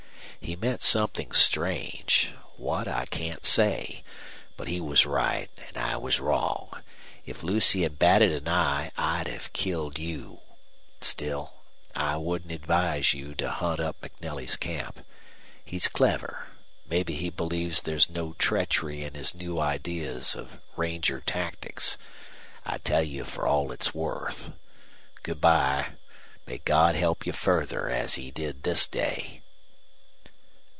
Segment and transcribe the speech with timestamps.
[0.43, 2.31] He meant something strange.
[2.57, 4.03] What I can't say.
[4.57, 6.81] But he was right, and I was wrong.
[7.27, 10.39] If Lucy had batted an eye I'd have killed you.
[10.99, 11.53] Still,
[11.95, 15.05] I wouldn't advise you to hunt up MacNelly's camp.
[15.63, 16.47] He's clever.
[16.89, 21.99] Maybe he believes there's no treachery in his new ideas of ranger tactics.
[22.65, 24.51] I tell you for all it's worth.
[25.21, 25.91] Good by.
[26.47, 29.37] May God help you further as he did this day!"